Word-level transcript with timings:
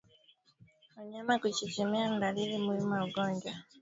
Wanyama 0.97 1.37
kuchechemea 1.39 2.09
ni 2.09 2.19
dalili 2.19 2.57
muhimu 2.57 2.95
ya 2.95 3.03
ugonjwa 3.03 3.23
wa 3.23 3.27
miguu 3.31 3.33
na 3.33 3.35
midomo 3.43 3.63